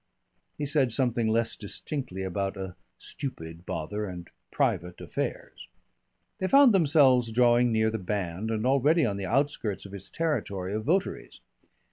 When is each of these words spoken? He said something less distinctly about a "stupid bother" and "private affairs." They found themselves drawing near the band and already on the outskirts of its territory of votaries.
He 0.57 0.65
said 0.65 0.91
something 0.91 1.27
less 1.27 1.55
distinctly 1.55 2.23
about 2.23 2.57
a 2.57 2.75
"stupid 2.97 3.67
bother" 3.67 4.05
and 4.07 4.31
"private 4.49 4.99
affairs." 4.99 5.67
They 6.39 6.47
found 6.47 6.73
themselves 6.73 7.31
drawing 7.31 7.71
near 7.71 7.91
the 7.91 7.99
band 7.99 8.49
and 8.49 8.65
already 8.65 9.05
on 9.05 9.17
the 9.17 9.27
outskirts 9.27 9.85
of 9.85 9.93
its 9.93 10.09
territory 10.09 10.73
of 10.73 10.85
votaries. 10.85 11.39